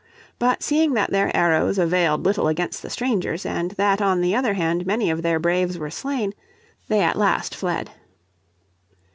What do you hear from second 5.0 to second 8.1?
of their braves were slain, they at last fled.